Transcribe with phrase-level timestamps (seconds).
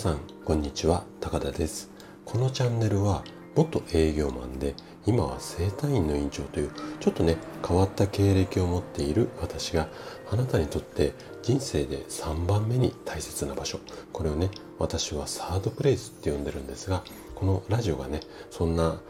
[0.00, 1.04] さんこんにちは。
[1.20, 1.90] 高田です。
[2.24, 3.22] このチャンネルは
[3.54, 6.70] 元営業マンで今は整体院の院長という
[7.00, 7.36] ちょっとね
[7.68, 9.88] 変わった経歴を持っている私が
[10.32, 11.12] あなたにとって
[11.42, 13.78] 人生で3番目に大切な場所。
[14.10, 14.48] これをね
[14.78, 17.04] 私はサードプレイスって呼んでるんですが
[17.34, 19.02] このラジオがねそんな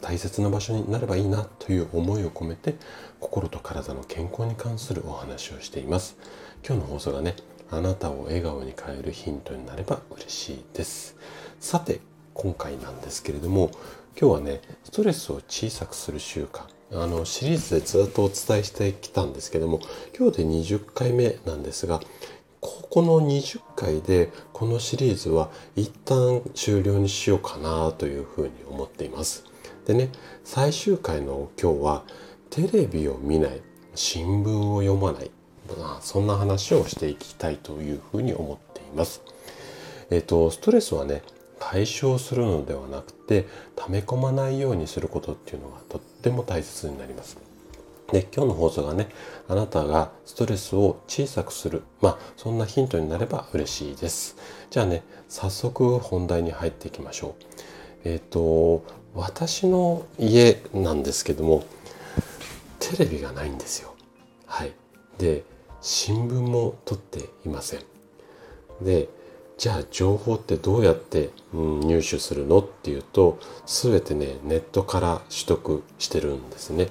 [0.00, 2.76] 大切な場所になればいいなという思いを込めて
[3.18, 6.16] 心と体の健康に関するお話をしています。
[6.64, 7.34] 今日の放送がね
[7.70, 11.16] あなたを笑顔に変えるヒントになれば嬉しいです。
[11.60, 12.00] さて
[12.34, 13.70] 今回なんですけれども
[14.18, 19.80] 今日はねストレスを小さくする習慣あのシリーズでずっとお伝えしてきたんですけども
[20.16, 22.00] 今日で20回目なんですが
[22.60, 29.44] ここの20回でこのシリーズは一旦終了にしようかなというふうに思っています。
[29.86, 30.10] でね
[30.44, 32.04] 最終回の今日は
[32.50, 33.60] テレビを見ない
[33.94, 35.30] 新聞を読まない
[35.74, 39.22] まあ、そんな話をしていきたいというふうに思っています。
[40.10, 41.22] えっ、と、ストレスはね、
[41.58, 47.38] 解消するのではなくて、溜め込まないようにすることっていうのがとっても大切になります。
[48.12, 49.08] で、今日の放送がね、
[49.48, 54.36] あなたがストレスを小さくする、まあ、そんなヒントになれば嬉しいです。
[54.70, 57.44] じゃあね、早速本題に入っていきましょう。
[58.04, 61.64] えっ、と、私の家なんですけども、
[62.78, 63.94] テレビがないんですよ。
[64.46, 64.72] はい。
[65.18, 65.42] で、
[65.86, 67.80] 新聞も取っていません。
[68.82, 69.08] で
[69.56, 76.88] じゃあ情報ってどうやって、うん、入手するのっていうと全てねネットから取得してるんですね。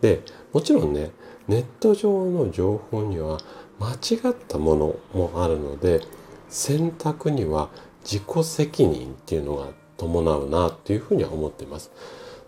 [0.00, 0.22] で
[0.52, 1.10] もちろんね
[1.48, 3.40] ネット上の情報には
[3.80, 6.00] 間違ったものもあるので
[6.48, 7.70] 選択には
[8.04, 9.66] 自己責任っていうのが
[9.96, 11.90] 伴うなっていうふうには思っています。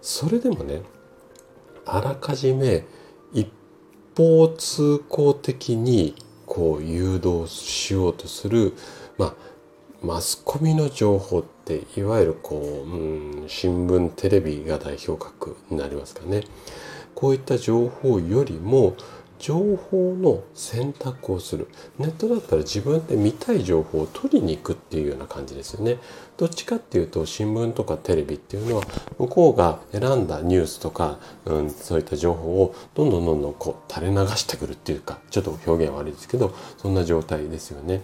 [0.01, 0.83] それでもね
[1.85, 2.87] あらかじめ
[4.17, 6.15] 方通行的に
[6.47, 8.75] こう誘導しようとする、
[9.19, 9.35] まあ、
[10.03, 16.43] マスコミの情報っていわゆるこう、うん、新聞テレビが代表格になりますかね。
[17.15, 18.97] こういった情報よりも
[19.41, 21.67] 情報の選択をする。
[21.99, 25.97] ネットだったら自分で見たい情報を取りに行くっていうような感じですよね。
[26.37, 28.83] どっちかっていうと新聞とかテレビっていうのは
[29.19, 38.03] 向こうが選んだニュースとか、うん、そういった情報をどんどんどんどんこう垂れ流してくるっていうかちょっと表現悪いですけどそんな状態ですよね。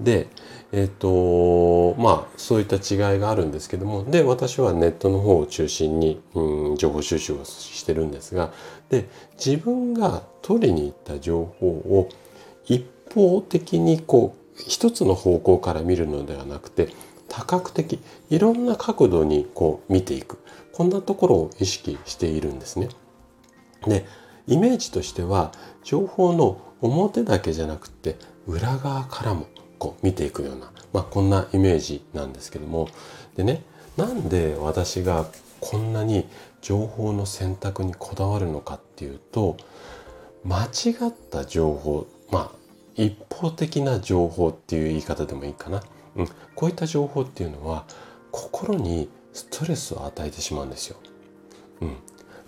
[0.00, 0.28] で、
[0.72, 8.52] えっ、と、まあ、そういった違いがあるんですけども、で、私はネットの方を中心に、うん、情報収集をしてるんですが、
[8.90, 12.08] で、自分が取りに行った情報を
[12.66, 12.84] 一
[13.14, 16.88] 方的にこう、一つの方向から見るのではなくて、
[17.28, 18.00] 多角的、
[18.30, 20.38] いろんな角度にこう見ていく。
[20.72, 22.88] こんなところを意識しているんですね。
[23.86, 24.04] で、
[24.46, 25.52] イメージとしては、
[25.82, 28.16] 情報の表だけじゃなくて、
[28.46, 29.46] 裏側からも
[29.84, 32.88] こう見ていくような、まあ、こんなイメージなんですけども
[33.36, 33.62] でね
[33.98, 35.26] なんで私が
[35.60, 36.26] こんなに
[36.62, 39.58] 情報の選択にこだわるのかっていうと
[40.42, 40.68] 間違
[41.08, 42.50] った情報まあ
[42.94, 45.82] 一方的な情報っていう言い方でもいいかな、
[46.16, 47.84] うん、こういった情報っていうのは
[48.30, 50.96] 心にストレスを与えてしまうんですよ。
[51.82, 51.96] うん、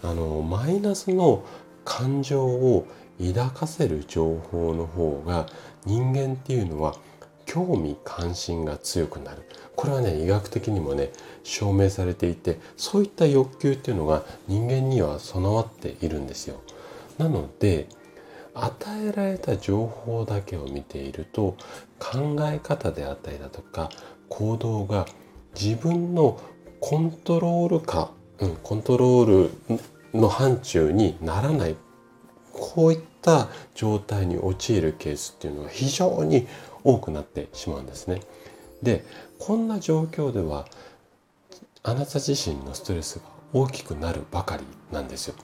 [0.03, 1.45] あのマイナスの
[1.85, 2.87] 感情を
[3.19, 5.47] 抱かせる情報の方が
[5.85, 6.95] 人間っていうのは
[7.57, 9.43] 興味関心が強くなる。
[9.77, 11.11] これはね医学的にもね
[11.43, 16.61] 証明されていてそういった欲求っていうのが人間には備わっているんですよ。
[17.17, 17.89] なので
[18.53, 21.57] 与えられた情報だけを見ていると
[21.99, 23.89] 考え方であったりだとか
[24.29, 25.07] 行動が
[25.59, 26.39] 自分の
[26.81, 29.49] コントロール下、うん、コントロー
[30.13, 31.77] ルの範疇にならない。
[32.53, 36.47] こういったた状態に陥るケースっていうのは非常に
[36.85, 38.23] 多くなってしまうんですね。
[38.83, 39.05] で
[39.41, 40.67] こんな状況では
[41.83, 43.23] あなた自身のストレスが
[43.53, 45.35] 大きくなるばかりなんですよ。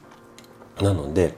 [0.81, 1.35] なので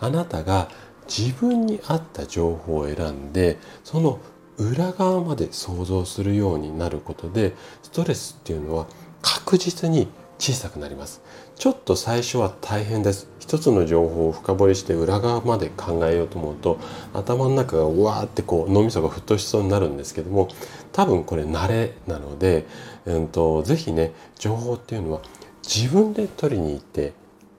[0.00, 0.68] あなたが
[1.06, 4.18] 自分に合った情報を選んでその
[4.58, 8.86] 裏側まで想像するようになることでストレスっていうのは
[9.22, 10.08] 確実に
[10.38, 11.22] 小さくなります。
[11.56, 13.28] ちょっと最初は大変です。
[13.38, 16.78] 一つの情報を深掘りして裏側まで考えようと思うと
[17.12, 20.48] 頭の中がうわーってこう脳みそが沸騰しそうになるんですけども
[20.92, 22.66] 多分これ慣れなので、
[23.04, 25.20] うんと、ぜひね情報っていうのは
[25.62, 27.12] 自分で取りに行って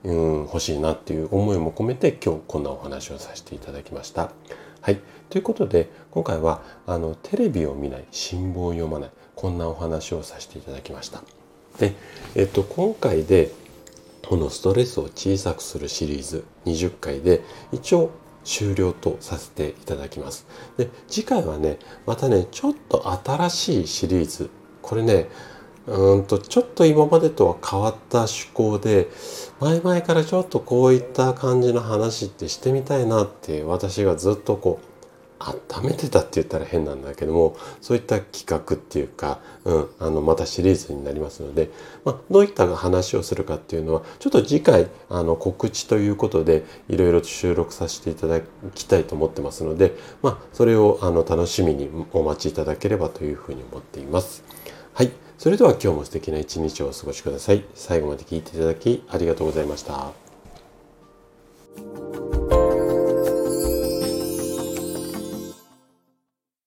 [0.06, 4.31] うん、欲しいなっていう思いも込めて今日こんなお話をさせていただきました。
[4.81, 5.00] はい。
[5.31, 11.24] ということで今回はあのテレビを見ない新聞を読まないこんなお話をさせていただきました。
[11.80, 11.94] で、
[12.36, 13.51] えっと、今回で
[14.27, 17.42] このストレスを小さくするシリーズ20回で
[17.72, 18.12] 一応
[18.44, 20.48] 終了とさせていただきます。
[20.77, 24.50] で、次回はね、またね、ちょっと新しいシリーズ。
[24.81, 25.27] これね、
[25.88, 29.07] うんと、ちょっと今までとは変わった趣向で、
[29.60, 34.94] 前々からちょっとこういった感じの話ってしてみたいなって私がずっとこう
[35.45, 41.69] 温めてたって言ったら変なんだけどもそういった企画っていうか、うん、あのまたシリーズになりますので、
[42.03, 48.42] まあ、どういった話をするかっていうのはちょっと次回あの告知ということでいろいろ収録させていただ
[48.74, 54.44] きたいと思ってますので、まあ、それをあの楽しみにお待ちいただければというふうに思っています。
[54.94, 55.12] はい。
[55.38, 57.65] それでは今日も素敵な一日をお過ごしください。
[57.75, 60.25] 最後まで聞いていただきありがとうございました。